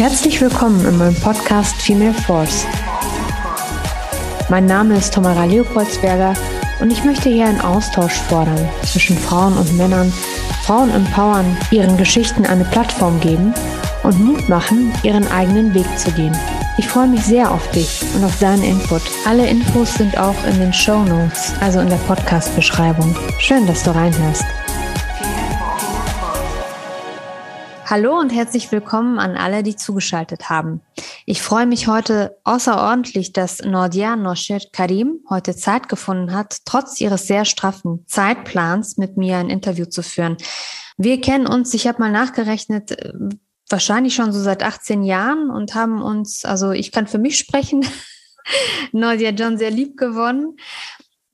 [0.00, 2.64] Herzlich willkommen in meinem Podcast Female Force.
[4.48, 6.32] Mein Name ist Tamara Leopoldsberger
[6.80, 10.10] und ich möchte hier einen Austausch fordern zwischen Frauen und Männern,
[10.64, 13.52] Frauen empowern, ihren Geschichten eine Plattform geben
[14.02, 16.34] und Mut machen, ihren eigenen Weg zu gehen.
[16.78, 19.02] Ich freue mich sehr auf dich und auf deinen Input.
[19.26, 23.14] Alle Infos sind auch in den Show Notes, also in der Podcast-Beschreibung.
[23.38, 24.46] Schön, dass du reinhörst.
[27.90, 30.80] Hallo und herzlich willkommen an alle, die zugeschaltet haben.
[31.26, 37.26] Ich freue mich heute außerordentlich, dass Nordia Nosher Karim heute Zeit gefunden hat, trotz ihres
[37.26, 40.36] sehr straffen Zeitplans mit mir ein Interview zu führen.
[40.98, 43.12] Wir kennen uns, ich habe mal nachgerechnet, äh,
[43.68, 47.84] wahrscheinlich schon so seit 18 Jahren und haben uns, also ich kann für mich sprechen,
[48.92, 50.56] Nordia John sehr lieb gewonnen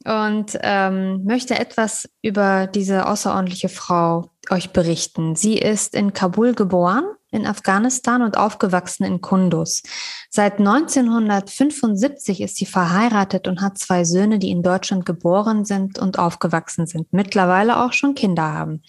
[0.06, 5.36] und ähm, möchte etwas über diese außerordentliche Frau euch berichten.
[5.36, 9.82] Sie ist in Kabul geboren, in Afghanistan und aufgewachsen in Kunduz.
[10.30, 16.18] Seit 1975 ist sie verheiratet und hat zwei Söhne, die in Deutschland geboren sind und
[16.18, 18.82] aufgewachsen sind, mittlerweile auch schon Kinder haben.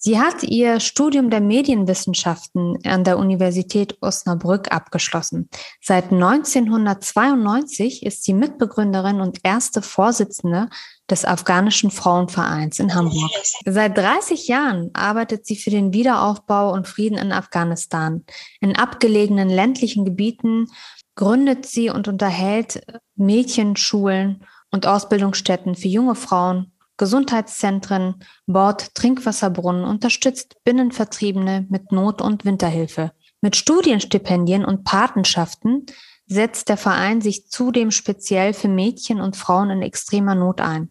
[0.00, 5.48] Sie hat ihr Studium der Medienwissenschaften an der Universität Osnabrück abgeschlossen.
[5.80, 10.68] Seit 1992 ist sie Mitbegründerin und erste Vorsitzende
[11.10, 13.30] des Afghanischen Frauenvereins in Hamburg.
[13.64, 18.24] Seit 30 Jahren arbeitet sie für den Wiederaufbau und Frieden in Afghanistan.
[18.60, 20.66] In abgelegenen ländlichen Gebieten
[21.14, 22.82] gründet sie und unterhält
[23.16, 33.12] Mädchenschulen und Ausbildungsstätten für junge Frauen Gesundheitszentren, baut Trinkwasserbrunnen, unterstützt Binnenvertriebene mit Not- und Winterhilfe.
[33.40, 35.86] Mit Studienstipendien und Patenschaften
[36.28, 40.90] setzt der Verein sich zudem speziell für Mädchen und Frauen in extremer Not ein.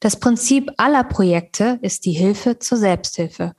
[0.00, 3.54] Das Prinzip aller Projekte ist die Hilfe zur Selbsthilfe.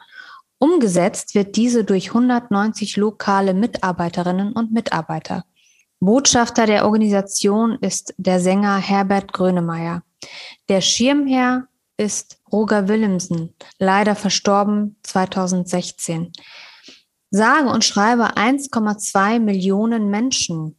[0.58, 5.46] Umgesetzt wird diese durch 190 lokale Mitarbeiterinnen und Mitarbeiter.
[6.02, 10.04] Botschafter der Organisation ist der Sänger Herbert Grönemeyer.
[10.68, 11.68] Der Schirmherr
[11.98, 16.32] ist Roger Willemsen, leider verstorben 2016.
[17.32, 20.79] Sage und schreibe 1,2 Millionen Menschen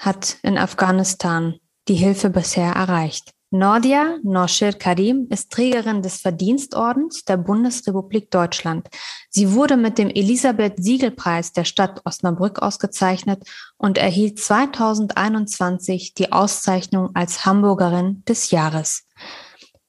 [0.00, 3.32] hat in Afghanistan die Hilfe bisher erreicht.
[3.52, 8.88] Nordia Noshir Karim ist Trägerin des Verdienstordens der Bundesrepublik Deutschland.
[9.28, 13.42] Sie wurde mit dem Elisabeth-Siegel-Preis der Stadt Osnabrück ausgezeichnet
[13.76, 19.08] und erhielt 2021 die Auszeichnung als Hamburgerin des Jahres.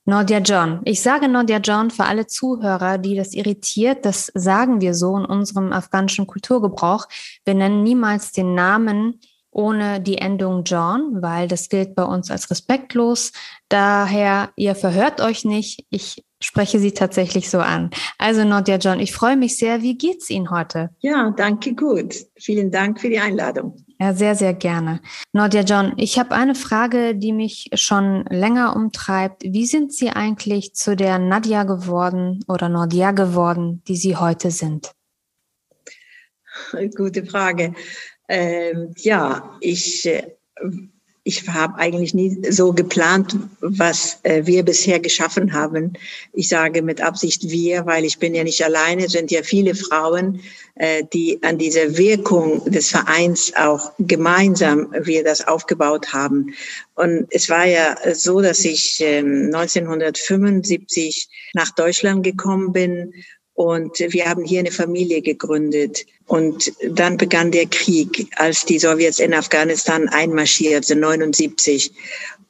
[0.05, 0.81] Nordia John.
[0.85, 4.03] Ich sage Nordia John für alle Zuhörer, die das irritiert.
[4.05, 7.05] Das sagen wir so in unserem afghanischen Kulturgebrauch.
[7.45, 9.19] Wir nennen niemals den Namen
[9.51, 13.33] ohne die Endung John, weil das gilt bei uns als respektlos.
[13.69, 15.85] Daher, ihr verhört euch nicht.
[15.89, 17.91] Ich spreche sie tatsächlich so an.
[18.17, 19.81] Also Nordia John, ich freue mich sehr.
[19.81, 20.89] Wie geht's Ihnen heute?
[20.99, 22.15] Ja, danke gut.
[22.35, 23.77] Vielen Dank für die Einladung.
[23.99, 24.99] Ja, sehr, sehr gerne.
[25.31, 29.43] Nordia John, ich habe eine Frage, die mich schon länger umtreibt.
[29.43, 34.91] Wie sind Sie eigentlich zu der Nadia geworden oder Nordia geworden, die Sie heute sind?
[36.97, 37.73] Gute Frage.
[38.33, 40.23] Ähm, ja, ich äh,
[41.23, 45.93] ich habe eigentlich nie so geplant, was äh, wir bisher geschaffen haben.
[46.33, 49.75] Ich sage mit Absicht wir, weil ich bin ja nicht alleine, es sind ja viele
[49.75, 50.41] Frauen,
[50.75, 56.55] äh, die an dieser Wirkung des Vereins auch gemeinsam wir das aufgebaut haben.
[56.95, 63.13] Und es war ja so, dass ich äh, 1975 nach Deutschland gekommen bin
[63.61, 66.07] und wir haben hier eine Familie gegründet.
[66.25, 71.91] Und dann begann der Krieg, als die Sowjets in Afghanistan einmarschierten, 79.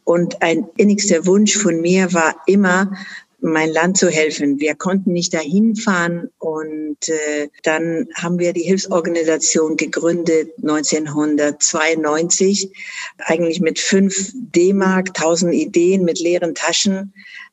[0.06, 2.94] Und ein innigster Wunsch von mir war immer,
[3.42, 4.62] mein Land zu helfen.
[4.62, 12.72] Wir konnten nicht dahin fahren und äh, dann haben wir die Hilfsorganisation gegründet 1992,
[13.18, 17.12] eigentlich mit fünf D-Mark, tausend Ideen, mit leeren Taschen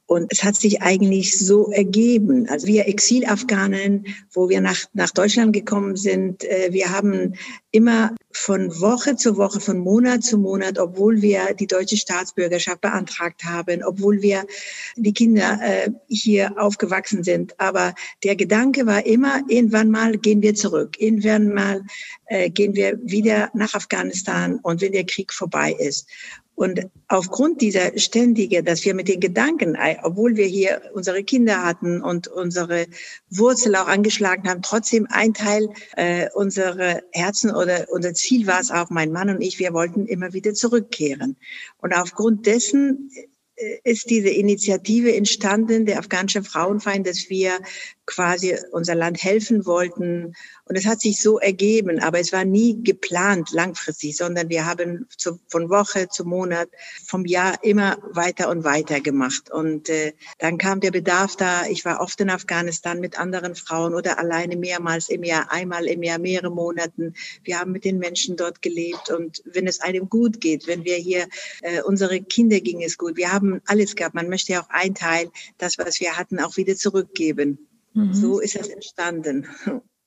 [0.08, 2.48] und es hat sich eigentlich so ergeben.
[2.48, 7.34] Also wir Exilafghanen, wo wir nach, nach Deutschland gekommen sind, äh, wir haben
[7.72, 13.44] immer von Woche zu Woche, von Monat zu Monat, obwohl wir die deutsche Staatsbürgerschaft beantragt
[13.44, 14.46] haben, obwohl wir
[14.96, 17.60] die Kinder äh, hier aufgewachsen sind.
[17.60, 17.94] Aber
[18.24, 21.82] der Gedanke war immer, irgendwann mal gehen wir zurück, irgendwann mal
[22.26, 26.08] äh, gehen wir wieder nach Afghanistan und wenn der Krieg vorbei ist.
[26.58, 32.02] Und aufgrund dieser ständige, dass wir mit den Gedanken, obwohl wir hier unsere Kinder hatten
[32.02, 32.86] und unsere
[33.30, 38.72] Wurzel auch angeschlagen haben, trotzdem ein Teil äh, unserer Herzen oder unser Ziel war es
[38.72, 41.36] auch, mein Mann und ich, wir wollten immer wieder zurückkehren.
[41.76, 43.08] Und aufgrund dessen
[43.54, 47.52] äh, ist diese Initiative entstanden, der afghanische Frauenverein, dass wir
[48.08, 50.34] quasi unser Land helfen wollten.
[50.64, 55.06] Und es hat sich so ergeben, aber es war nie geplant langfristig, sondern wir haben
[55.16, 56.70] zu, von Woche zu Monat,
[57.06, 59.50] vom Jahr immer weiter und weiter gemacht.
[59.50, 61.66] Und äh, dann kam der Bedarf da.
[61.66, 66.02] Ich war oft in Afghanistan mit anderen Frauen oder alleine mehrmals im Jahr, einmal im
[66.02, 67.14] Jahr, mehrere Monaten.
[67.44, 69.10] Wir haben mit den Menschen dort gelebt.
[69.10, 71.28] Und wenn es einem gut geht, wenn wir hier,
[71.60, 73.18] äh, unsere Kinder ging es gut.
[73.18, 74.14] Wir haben alles gehabt.
[74.14, 77.67] Man möchte ja auch ein Teil, das, was wir hatten, auch wieder zurückgeben.
[77.98, 78.14] Mhm.
[78.14, 79.46] So ist es entstanden.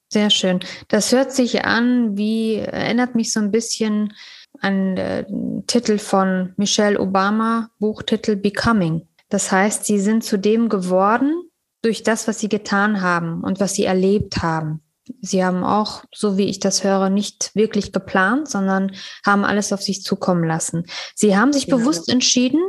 [0.09, 0.59] Sehr schön.
[0.89, 4.13] Das hört sich an, wie erinnert mich so ein bisschen
[4.59, 9.07] an den Titel von Michelle Obama, Buchtitel Becoming.
[9.29, 11.33] Das heißt, sie sind zu dem geworden
[11.81, 14.81] durch das, was sie getan haben und was sie erlebt haben.
[15.21, 18.93] Sie haben auch, so wie ich das höre, nicht wirklich geplant, sondern
[19.25, 20.85] haben alles auf sich zukommen lassen.
[21.15, 21.75] Sie haben sich ja.
[21.75, 22.61] bewusst entschieden,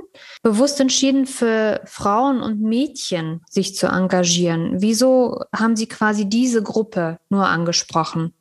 [0.42, 4.80] bewusst entschieden, für Frauen und Mädchen sich zu engagieren.
[4.80, 8.32] Wieso haben Sie quasi diese Gruppe nur angesprochen?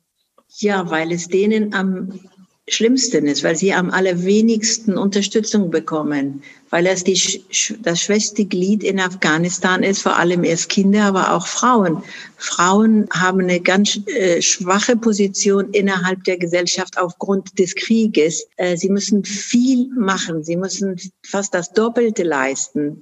[0.58, 2.20] Ja, weil es denen am
[2.68, 7.42] schlimmsten ist, weil sie am allerwenigsten Unterstützung bekommen, weil es die,
[7.80, 12.02] das schwächste Glied in Afghanistan ist, vor allem erst Kinder, aber auch Frauen.
[12.36, 18.46] Frauen haben eine ganz äh, schwache Position innerhalb der Gesellschaft aufgrund des Krieges.
[18.56, 23.00] Äh, sie müssen viel machen, sie müssen fast das Doppelte leisten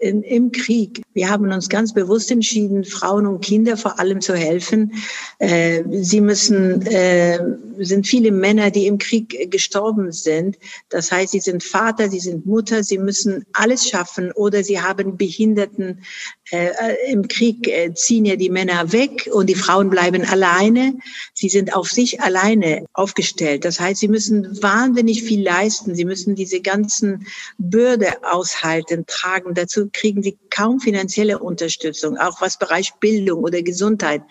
[0.00, 1.02] in, im Krieg.
[1.12, 4.92] Wir haben uns ganz bewusst entschieden, Frauen und Kinder vor allem zu helfen.
[5.38, 7.38] Äh, sie müssen, äh,
[7.78, 10.58] sind viele Männer, die im Krieg gestorben sind.
[10.88, 15.16] Das heißt, sie sind Vater, sie sind Mutter, sie müssen alles schaffen oder sie haben
[15.16, 16.02] Behinderten.
[16.50, 20.94] Äh, Im Krieg äh, ziehen ja die Männer weg und die Frauen bleiben alleine.
[21.32, 23.64] Sie sind auf sich alleine aufgestellt.
[23.64, 25.94] Das heißt, sie müssen wahnsinnig viel leisten.
[25.94, 27.26] Sie müssen diese ganzen
[27.58, 29.54] Bürde aushalten, tragen.
[29.54, 34.22] Dazu kriegen sie kaum finanzielle Unterstützung, auch was Bereich Bildung oder Gesundheit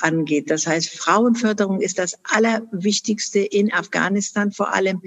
[0.00, 0.50] angeht.
[0.50, 5.00] Das heißt, Frauenförderung ist das Allerwichtigste in Afghanistan, vor allem,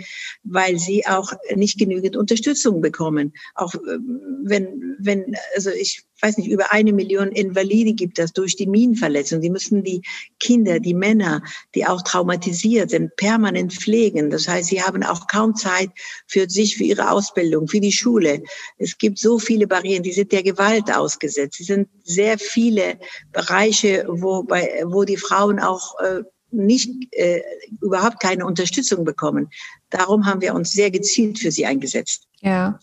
[0.44, 3.34] weil sie auch nicht genügend Unterstützung bekommen.
[3.56, 8.56] Auch ähm, wenn, wenn, also ich weiß nicht, über eine Million Invalide gibt das durch
[8.56, 9.42] die Minenverletzung.
[9.42, 10.02] Die müssen die
[10.40, 11.44] Kinder, die Männer,
[11.76, 14.30] die auch traumatisiert sind, permanent pflegen.
[14.30, 15.90] Das heißt, sie haben auch kaum Zeit
[16.28, 18.44] für sich, für ihre Ausbildung, für die Schule.
[18.78, 21.60] Es gibt so viele Barrieren, die sind der Gewalt ausgesetzt.
[21.60, 23.00] Es sind sehr viele
[23.32, 26.22] Bereiche, wo, bei, wo die Frauen auch äh,
[26.52, 27.42] nicht äh,
[27.82, 29.50] überhaupt keine Unterstützung bekommen.
[29.92, 32.28] Darum haben wir uns sehr gezielt für sie eingesetzt.
[32.42, 32.80] Ja,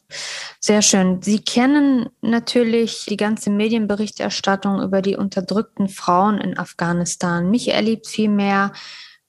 [0.60, 1.20] sehr schön.
[1.20, 7.50] Sie kennen natürlich die ganze Medienberichterstattung über die unterdrückten Frauen in Afghanistan.
[7.50, 8.72] Mich erlebt viel mehr.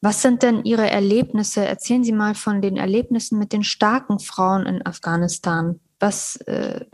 [0.01, 1.65] Was sind denn Ihre Erlebnisse?
[1.65, 5.79] Erzählen Sie mal von den Erlebnissen mit den starken Frauen in Afghanistan.
[5.99, 6.85] Was, äh,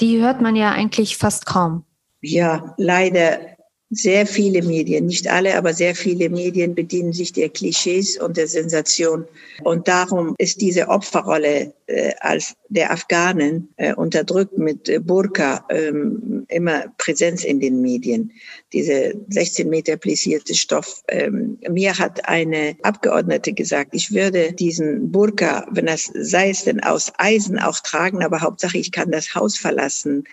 [0.00, 1.84] die hört man ja eigentlich fast kaum.
[2.20, 3.38] Ja, leider
[3.90, 8.46] sehr viele Medien, nicht alle, aber sehr viele Medien bedienen sich der Klischees und der
[8.46, 9.24] Sensation.
[9.64, 16.46] Und darum ist diese Opferrolle äh, als der Afghanen äh, unterdrückt mit äh, Burka ähm,
[16.48, 18.30] immer Präsenz in den Medien.
[18.72, 21.02] Diese 16 Meter plissierte Stoff.
[21.08, 26.80] Ähm, mir hat eine Abgeordnete gesagt, ich würde diesen Burka, wenn das sei es denn
[26.80, 30.24] aus Eisen auch tragen, aber Hauptsache ich kann das Haus verlassen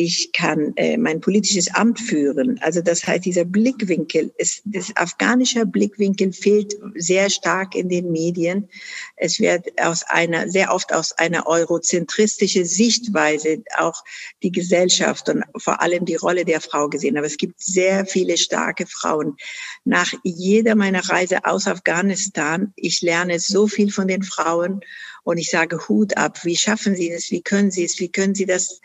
[0.00, 2.60] ich kann äh, mein politisches Amt führen.
[2.62, 8.68] Also das heißt, dieser Blickwinkel, ist, das afghanische Blickwinkel fehlt sehr stark in den Medien.
[9.16, 14.04] Es wird aus einer, sehr oft aus einer eurozentristischen Sichtweise auch
[14.44, 17.18] die Gesellschaft und vor allem die Rolle der Frau gesehen.
[17.18, 19.36] Aber es gibt sehr viele starke Frauen.
[19.84, 24.80] Nach jeder meiner Reise aus Afghanistan, ich lerne so viel von den Frauen
[25.24, 26.44] und ich sage Hut ab.
[26.44, 27.30] Wie schaffen Sie es?
[27.30, 27.98] Wie können Sie es?
[27.98, 28.80] Wie können Sie das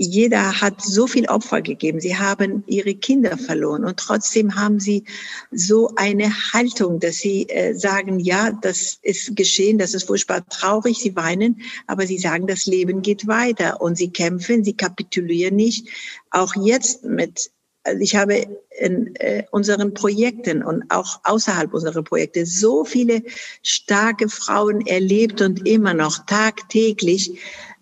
[0.00, 2.00] jeder hat so viel Opfer gegeben.
[2.00, 5.04] Sie haben ihre Kinder verloren und trotzdem haben sie
[5.50, 10.98] so eine Haltung, dass sie äh, sagen, ja, das ist geschehen, das ist furchtbar traurig,
[10.98, 15.88] sie weinen, aber sie sagen, das Leben geht weiter und sie kämpfen, sie kapitulieren nicht.
[16.30, 17.50] Auch jetzt mit
[17.82, 18.46] also ich habe
[18.78, 23.22] in äh, unseren Projekten und auch außerhalb unserer Projekte so viele
[23.62, 27.38] starke Frauen erlebt und immer noch tagtäglich,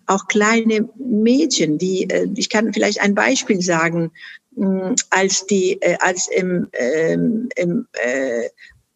[0.09, 4.11] auch kleine Mädchen, die, äh, ich kann vielleicht ein Beispiel sagen,
[4.55, 8.49] mm, als die, äh, als im, ähm, im äh,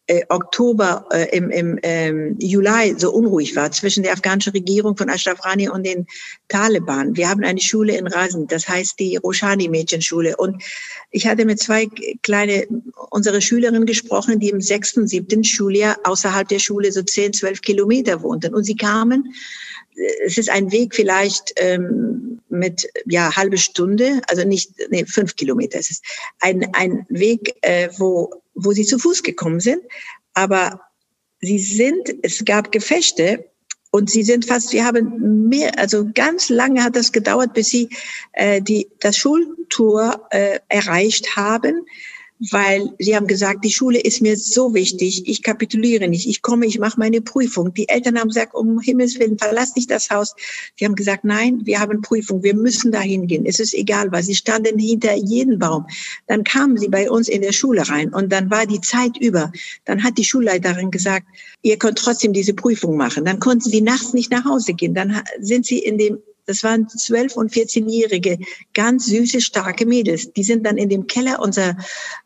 [0.06, 5.08] äh, Oktober, äh, im, im ähm, Juli so unruhig war zwischen der afghanischen Regierung von
[5.08, 6.06] Ashraf Ghani und den
[6.48, 7.16] Taliban.
[7.16, 10.36] Wir haben eine Schule in Rasen, das heißt die Roshani Mädchenschule.
[10.36, 10.62] Und
[11.10, 11.88] ich hatte mit zwei
[12.22, 12.66] kleine
[13.10, 18.22] unsere Schülerin gesprochen, die im sechsten, siebten Schuljahr außerhalb der Schule so zehn, zwölf Kilometer
[18.22, 18.54] wohnten.
[18.54, 19.32] Und sie kamen,
[20.24, 25.78] es ist ein Weg vielleicht ähm, mit ja halbe Stunde, also nicht nee, fünf Kilometer.
[25.78, 26.04] Es ist
[26.40, 29.82] ein ein Weg, äh, wo wo sie zu Fuß gekommen sind,
[30.34, 30.80] aber
[31.40, 32.14] sie sind.
[32.22, 33.44] Es gab Gefechte
[33.90, 37.88] und sie sind fast, wir haben mehr, also ganz lange hat das gedauert, bis sie
[38.32, 41.86] äh, die, das Schultour äh, erreicht haben
[42.50, 46.66] weil sie haben gesagt, die Schule ist mir so wichtig, ich kapituliere nicht, ich komme,
[46.66, 47.72] ich mache meine Prüfung.
[47.74, 50.34] Die Eltern haben gesagt, um Himmels Willen, verlass nicht das Haus.
[50.76, 53.46] Sie haben gesagt, nein, wir haben Prüfung, wir müssen da hingehen.
[53.46, 55.86] Es ist egal, weil sie standen hinter jedem Baum.
[56.26, 59.52] Dann kamen sie bei uns in der Schule rein und dann war die Zeit über.
[59.84, 61.26] Dann hat die Schulleiterin gesagt,
[61.62, 63.24] ihr könnt trotzdem diese Prüfung machen.
[63.24, 64.94] Dann konnten sie nachts nicht nach Hause gehen.
[64.94, 68.38] Dann sind sie in dem das waren zwölf und 14-jährige,
[68.74, 70.32] ganz süße, starke Mädels.
[70.32, 71.40] Die sind dann in dem Keller.
[71.40, 71.76] Unser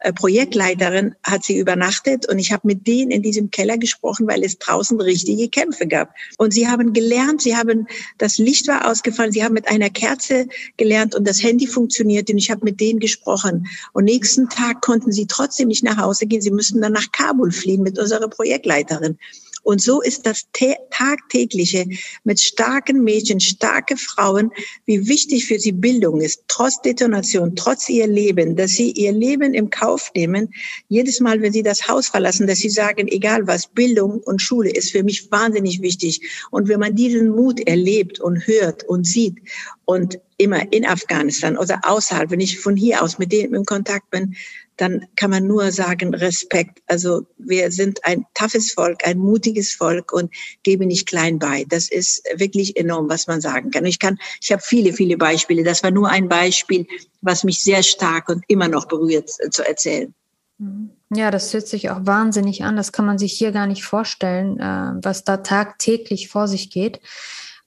[0.01, 4.43] äh, Projektleiterin hat sie übernachtet und ich habe mit denen in diesem Keller gesprochen, weil
[4.43, 6.15] es draußen richtige Kämpfe gab.
[6.37, 7.87] Und sie haben gelernt, sie haben,
[8.19, 10.47] das Licht war ausgefallen, sie haben mit einer Kerze
[10.77, 13.67] gelernt und das Handy funktioniert und ich habe mit denen gesprochen.
[13.93, 16.41] Und nächsten Tag konnten sie trotzdem nicht nach Hause gehen.
[16.41, 19.19] Sie müssten dann nach Kabul fliehen mit unserer Projektleiterin.
[19.69, 20.47] Und so ist das
[20.91, 21.87] tagtägliche
[22.25, 24.51] mit starken Mädchen, starke Frauen,
[24.87, 29.55] wie wichtig für sie Bildung ist, trotz Detonation, trotz ihr Leben, dass sie ihr Leben
[29.55, 30.53] im Kauf nehmen,
[30.89, 34.71] jedes Mal, wenn sie das Haus verlassen, dass sie sagen, egal was, Bildung und Schule
[34.71, 36.21] ist für mich wahnsinnig wichtig.
[36.51, 39.37] Und wenn man diesen Mut erlebt und hört und sieht
[39.85, 44.11] und immer in Afghanistan oder außerhalb, wenn ich von hier aus mit denen im Kontakt
[44.11, 44.35] bin,
[44.79, 46.81] dann kann man nur sagen Respekt.
[46.87, 50.33] Also wir sind ein toughes Volk, ein mutiges Volk und
[50.63, 51.65] gebe nicht klein bei.
[51.69, 53.85] Das ist wirklich enorm, was man sagen kann.
[53.85, 55.65] Ich kann, ich habe viele, viele Beispiele.
[55.65, 56.87] Das war nur ein Beispiel,
[57.21, 60.15] was mich sehr stark und immer noch berührt äh, zu erzählen.
[61.11, 62.77] Ja, das hört sich auch wahnsinnig an.
[62.77, 67.01] Das kann man sich hier gar nicht vorstellen, äh, was da tagtäglich vor sich geht.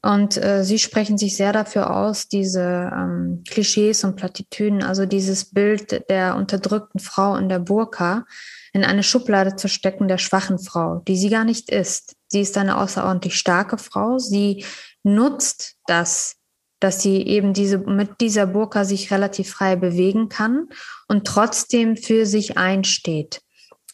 [0.04, 5.46] Und äh, sie sprechen sich sehr dafür aus, diese ähm, Klischees und Plattitüden, also dieses
[5.46, 8.26] Bild der unterdrückten Frau in der Burka,
[8.74, 12.16] in eine Schublade zu stecken der schwachen Frau, die sie gar nicht ist.
[12.30, 14.18] Sie ist eine außerordentlich starke Frau.
[14.18, 14.66] Sie
[15.04, 16.38] nutzt das,
[16.80, 20.70] dass sie eben diese, mit dieser Burka sich relativ frei bewegen kann
[21.08, 23.42] und trotzdem für sich einsteht.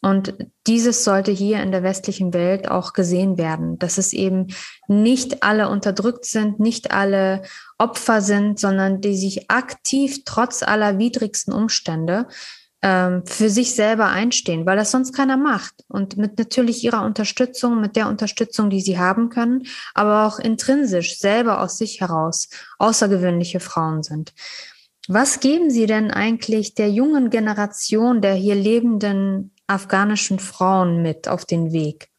[0.02, 0.36] Und
[0.68, 4.48] dieses sollte hier in der westlichen Welt auch gesehen werden, dass es eben
[4.88, 7.42] nicht alle unterdrückt sind, nicht alle
[7.78, 12.28] Opfer sind, sondern die sich aktiv trotz aller widrigsten Umstände
[12.84, 15.74] ähm, für sich selber einstehen, weil das sonst keiner macht.
[15.88, 19.64] Und mit natürlich ihrer Unterstützung, mit der Unterstützung, die sie haben können,
[19.96, 24.34] aber auch intrinsisch selber aus sich heraus außergewöhnliche Frauen sind.
[25.08, 31.46] Was geben Sie denn eigentlich der jungen Generation der hier lebenden afghanischen Frauen mit auf
[31.46, 32.10] den Weg?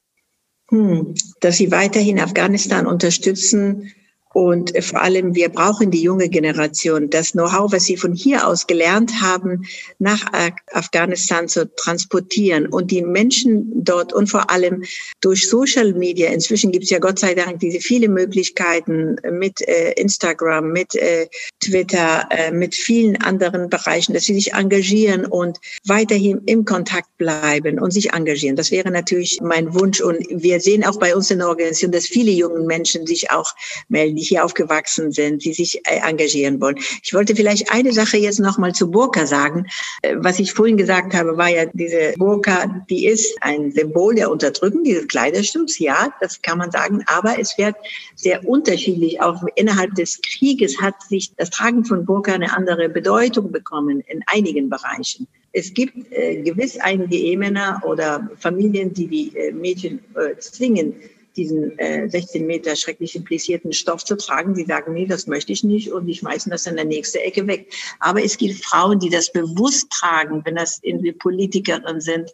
[0.71, 3.93] Hm, dass sie weiterhin Afghanistan unterstützen,
[4.39, 8.69] und vor allem, wir brauchen die junge Generation, das Know-how, was sie von hier aus
[8.69, 9.65] gelernt haben,
[9.99, 10.25] nach
[10.71, 12.67] Afghanistan zu transportieren.
[12.69, 14.85] Und die Menschen dort und vor allem
[15.21, 19.95] durch Social Media, inzwischen gibt es ja Gott sei Dank diese viele Möglichkeiten mit äh,
[19.95, 21.27] Instagram, mit äh,
[21.59, 27.81] Twitter, äh, mit vielen anderen Bereichen, dass sie sich engagieren und weiterhin im Kontakt bleiben
[27.81, 28.55] und sich engagieren.
[28.55, 30.01] Das wäre natürlich mein Wunsch.
[30.01, 33.53] Und wir sehen auch bei uns in der Organisation, dass viele junge Menschen sich auch
[33.89, 36.77] melden hier aufgewachsen sind, die sich äh, engagieren wollen.
[37.03, 39.67] Ich wollte vielleicht eine Sache jetzt noch mal zu Burka sagen.
[40.03, 44.31] Äh, was ich vorhin gesagt habe, war ja diese Burka, die ist ein Symbol der
[44.31, 45.79] Unterdrückung dieses Kleiderstücks.
[45.79, 47.03] Ja, das kann man sagen.
[47.07, 47.77] Aber es wird
[48.15, 49.21] sehr unterschiedlich.
[49.21, 54.23] Auch innerhalb des Krieges hat sich das Tragen von Burka eine andere Bedeutung bekommen in
[54.27, 55.27] einigen Bereichen.
[55.53, 60.95] Es gibt äh, gewiss einige Ehemänner oder Familien, die die äh, Mädchen äh, zwingen,
[61.39, 64.55] diesen äh, 16 Meter schrecklichen plissierten Stoff zu tragen.
[64.55, 67.47] Die sagen, nee, das möchte ich nicht und die schmeißen das in der nächste Ecke
[67.47, 67.73] weg.
[68.01, 72.31] Aber es gibt Frauen, die das bewusst tragen, wenn das irgendwie Politikerinnen sind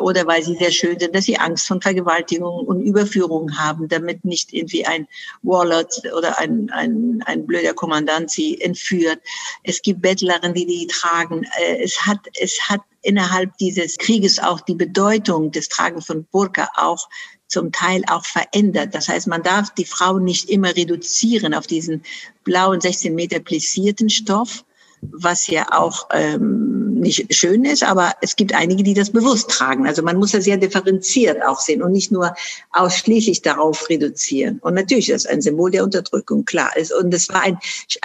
[0.00, 4.24] oder weil sie sehr schön sind, dass sie Angst von Vergewaltigung und Überführung haben, damit
[4.24, 5.08] nicht irgendwie ein
[5.42, 9.20] Warlord oder ein, ein, ein blöder Kommandant sie entführt.
[9.64, 11.44] Es gibt Bettlerinnen, die die tragen.
[11.58, 16.68] Äh, es hat, es hat innerhalb dieses Krieges auch die Bedeutung des Tragen von Burka
[16.76, 17.08] auch
[17.52, 18.94] zum Teil auch verändert.
[18.94, 22.02] Das heißt, man darf die Frau nicht immer reduzieren auf diesen
[22.44, 24.64] blauen 16 Meter plissierten Stoff,
[25.02, 29.86] was ja auch ähm, nicht schön ist, aber es gibt einige, die das bewusst tragen.
[29.86, 32.34] Also man muss das sehr differenziert auch sehen und nicht nur
[32.70, 34.60] ausschließlich darauf reduzieren.
[34.60, 36.70] Und natürlich ist das ein Symbol der Unterdrückung, klar.
[37.00, 37.58] Und es war ein,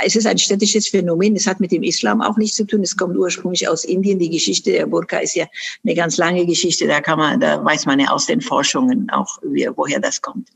[0.04, 1.36] es ist ein städtisches Phänomen.
[1.36, 2.82] Es hat mit dem Islam auch nichts zu tun.
[2.82, 4.18] Es kommt ursprünglich aus Indien.
[4.18, 5.46] Die Geschichte der Burka ist ja
[5.84, 6.88] eine ganz lange Geschichte.
[6.88, 10.50] Da kann man, da weiß man ja aus den Forschungen auch, wie, woher das kommt.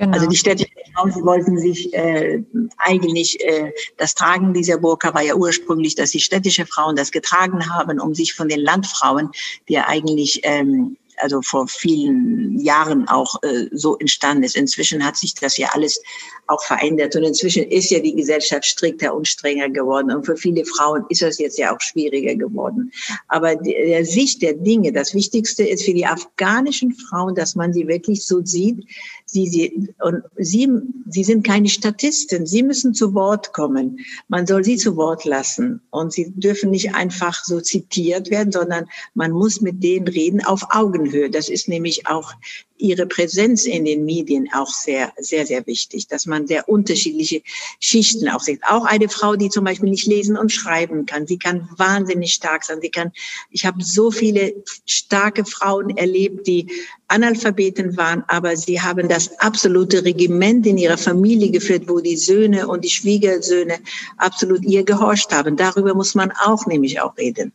[0.00, 0.14] Genau.
[0.14, 2.42] Also die städtischen Frauen, sie wollten sich äh,
[2.78, 7.68] eigentlich, äh, das Tragen dieser Burka war ja ursprünglich, dass die städtische Frauen das getragen
[7.68, 9.28] haben, um sich von den Landfrauen,
[9.68, 14.56] die ja eigentlich ähm, also vor vielen Jahren auch äh, so entstanden ist.
[14.56, 16.00] Inzwischen hat sich das ja alles
[16.46, 20.64] auch verändert und inzwischen ist ja die Gesellschaft strikter und strenger geworden und für viele
[20.64, 22.90] Frauen ist das jetzt ja auch schwieriger geworden.
[23.28, 27.86] Aber der Sicht der Dinge, das Wichtigste ist für die afghanischen Frauen, dass man sie
[27.86, 28.84] wirklich so sieht,
[29.30, 30.68] sie, sie, und sie,
[31.08, 34.00] sie sind keine Statisten, sie müssen zu Wort kommen.
[34.28, 38.86] Man soll sie zu Wort lassen und sie dürfen nicht einfach so zitiert werden, sondern
[39.14, 41.30] man muss mit denen reden auf Augenhöhe.
[41.30, 42.34] Das ist nämlich auch
[42.80, 47.42] ihre Präsenz in den Medien auch sehr, sehr, sehr wichtig, dass man sehr unterschiedliche
[47.80, 48.60] Schichten auch sieht.
[48.68, 52.64] Auch eine Frau, die zum Beispiel nicht lesen und schreiben kann, sie kann wahnsinnig stark
[52.64, 52.80] sein.
[52.80, 53.12] Sie kann,
[53.50, 54.54] ich habe so viele
[54.86, 56.66] starke Frauen erlebt, die
[57.08, 62.68] Analphabeten waren, aber sie haben das absolute Regiment in ihrer Familie geführt, wo die Söhne
[62.68, 63.78] und die Schwiegersöhne
[64.16, 65.56] absolut ihr gehorcht haben.
[65.56, 67.52] Darüber muss man auch nämlich auch reden.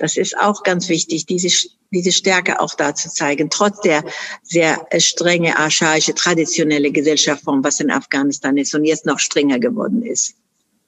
[0.00, 1.48] Das ist auch ganz wichtig, diese,
[1.90, 4.02] diese Stärke auch da zu zeigen, trotz der
[4.42, 10.34] sehr strenge, archaische, traditionelle Gesellschaftsform, was in Afghanistan ist und jetzt noch strenger geworden ist.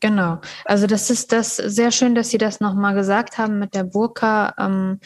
[0.01, 0.41] Genau.
[0.65, 4.55] Also das ist das sehr schön, dass Sie das nochmal gesagt haben mit der Burka,
[4.59, 4.99] ähm,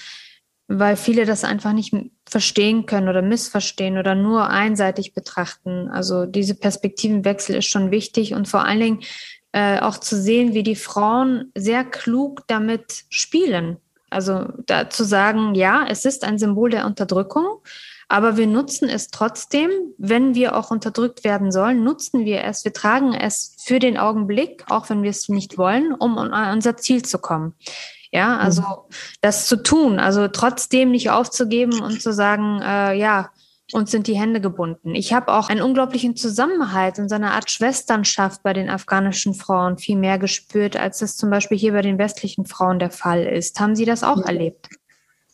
[0.68, 1.92] weil viele das einfach nicht
[2.28, 5.88] verstehen können oder missverstehen oder nur einseitig betrachten.
[5.88, 9.00] Also diese Perspektivenwechsel ist schon wichtig und vor allen Dingen
[9.52, 13.78] äh, auch zu sehen, wie die Frauen sehr klug damit spielen.
[14.10, 17.60] Also da zu sagen, ja, es ist ein Symbol der Unterdrückung,
[18.08, 22.72] aber wir nutzen es trotzdem, wenn wir auch unterdrückt werden sollen, nutzen wir es, wir
[22.72, 27.04] tragen es für den Augenblick, auch wenn wir es nicht wollen, um an unser Ziel
[27.04, 27.54] zu kommen.
[28.12, 28.94] Ja, also mhm.
[29.20, 33.30] das zu tun, also trotzdem nicht aufzugeben und zu sagen, äh, ja,
[33.72, 34.94] uns sind die Hände gebunden.
[34.94, 39.76] Ich habe auch einen unglaublichen Zusammenhalt und so eine Art Schwesternschaft bei den afghanischen Frauen
[39.78, 43.58] viel mehr gespürt, als das zum Beispiel hier bei den westlichen Frauen der Fall ist.
[43.58, 44.68] Haben Sie das auch erlebt?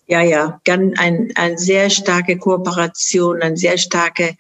[0.07, 4.37] Ja, ja, ganz ein, eine sehr starke Kooperation, eine sehr starke